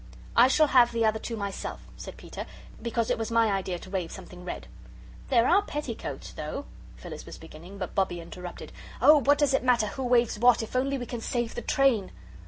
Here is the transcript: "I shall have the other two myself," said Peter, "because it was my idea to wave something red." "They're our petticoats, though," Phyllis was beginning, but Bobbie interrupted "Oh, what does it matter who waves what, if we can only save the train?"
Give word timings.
"I 0.35 0.47
shall 0.47 0.65
have 0.69 0.91
the 0.91 1.05
other 1.05 1.19
two 1.19 1.37
myself," 1.37 1.79
said 1.95 2.17
Peter, 2.17 2.47
"because 2.81 3.11
it 3.11 3.19
was 3.19 3.29
my 3.29 3.51
idea 3.51 3.77
to 3.77 3.89
wave 3.91 4.11
something 4.11 4.43
red." 4.43 4.65
"They're 5.29 5.47
our 5.47 5.61
petticoats, 5.61 6.31
though," 6.33 6.65
Phyllis 6.95 7.27
was 7.27 7.37
beginning, 7.37 7.77
but 7.77 7.93
Bobbie 7.93 8.19
interrupted 8.19 8.71
"Oh, 8.99 9.19
what 9.21 9.37
does 9.37 9.53
it 9.53 9.63
matter 9.63 9.85
who 9.85 10.03
waves 10.03 10.39
what, 10.39 10.63
if 10.63 10.73
we 10.73 10.81
can 11.05 11.19
only 11.19 11.19
save 11.19 11.53
the 11.53 11.61
train?" 11.61 12.11